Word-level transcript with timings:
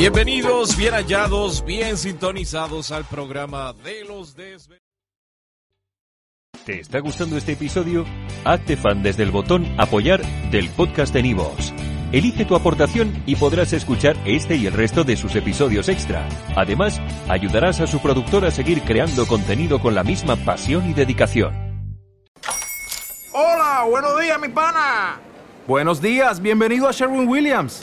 Bienvenidos, 0.00 0.78
bien 0.78 0.94
hallados, 0.94 1.62
bien 1.62 1.98
sintonizados 1.98 2.90
al 2.90 3.04
programa 3.04 3.74
de 3.84 4.02
los 4.06 4.34
desvelados. 4.34 4.80
¿Te 6.64 6.80
está 6.80 7.00
gustando 7.00 7.36
este 7.36 7.52
episodio? 7.52 8.06
Hazte 8.46 8.78
fan 8.78 9.02
desde 9.02 9.24
el 9.24 9.30
botón 9.30 9.66
Apoyar 9.78 10.22
del 10.50 10.70
podcast 10.70 11.12
de 11.12 11.22
Nivos. 11.22 11.74
Elige 12.12 12.46
tu 12.46 12.56
aportación 12.56 13.22
y 13.26 13.36
podrás 13.36 13.74
escuchar 13.74 14.16
este 14.24 14.56
y 14.56 14.66
el 14.66 14.72
resto 14.72 15.04
de 15.04 15.18
sus 15.18 15.36
episodios 15.36 15.90
extra. 15.90 16.26
Además, 16.56 16.98
ayudarás 17.28 17.80
a 17.80 17.86
su 17.86 18.00
productor 18.00 18.46
a 18.46 18.50
seguir 18.50 18.80
creando 18.80 19.26
contenido 19.26 19.82
con 19.82 19.94
la 19.94 20.02
misma 20.02 20.36
pasión 20.36 20.88
y 20.88 20.94
dedicación. 20.94 21.52
Hola, 23.34 23.84
buenos 23.86 24.18
días, 24.18 24.40
mi 24.40 24.48
pana. 24.48 25.20
Buenos 25.66 26.00
días, 26.00 26.40
bienvenido 26.40 26.88
a 26.88 26.92
Sherwin 26.92 27.28
Williams. 27.28 27.82